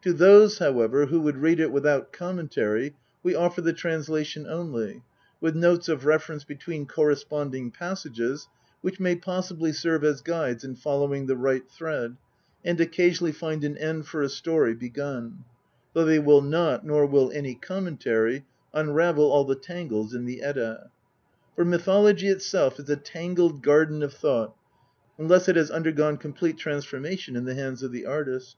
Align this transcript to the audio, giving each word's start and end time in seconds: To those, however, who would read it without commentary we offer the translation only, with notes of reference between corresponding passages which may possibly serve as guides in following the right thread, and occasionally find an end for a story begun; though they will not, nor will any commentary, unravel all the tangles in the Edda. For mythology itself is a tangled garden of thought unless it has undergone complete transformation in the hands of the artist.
To 0.00 0.14
those, 0.14 0.56
however, 0.56 1.04
who 1.04 1.20
would 1.20 1.36
read 1.36 1.60
it 1.60 1.70
without 1.70 2.10
commentary 2.10 2.96
we 3.22 3.34
offer 3.34 3.60
the 3.60 3.74
translation 3.74 4.46
only, 4.46 5.02
with 5.38 5.54
notes 5.54 5.86
of 5.90 6.06
reference 6.06 6.44
between 6.44 6.86
corresponding 6.86 7.70
passages 7.70 8.48
which 8.80 8.98
may 8.98 9.16
possibly 9.16 9.74
serve 9.74 10.02
as 10.02 10.22
guides 10.22 10.64
in 10.64 10.76
following 10.76 11.26
the 11.26 11.36
right 11.36 11.68
thread, 11.70 12.16
and 12.64 12.80
occasionally 12.80 13.32
find 13.32 13.64
an 13.64 13.76
end 13.76 14.06
for 14.06 14.22
a 14.22 14.30
story 14.30 14.74
begun; 14.74 15.44
though 15.92 16.06
they 16.06 16.20
will 16.20 16.40
not, 16.40 16.86
nor 16.86 17.04
will 17.04 17.30
any 17.32 17.54
commentary, 17.54 18.46
unravel 18.72 19.30
all 19.30 19.44
the 19.44 19.54
tangles 19.54 20.14
in 20.14 20.24
the 20.24 20.40
Edda. 20.40 20.90
For 21.54 21.66
mythology 21.66 22.28
itself 22.28 22.80
is 22.80 22.88
a 22.88 22.96
tangled 22.96 23.62
garden 23.62 24.02
of 24.02 24.14
thought 24.14 24.54
unless 25.18 25.50
it 25.50 25.56
has 25.56 25.70
undergone 25.70 26.16
complete 26.16 26.56
transformation 26.56 27.36
in 27.36 27.44
the 27.44 27.54
hands 27.54 27.82
of 27.82 27.92
the 27.92 28.06
artist. 28.06 28.56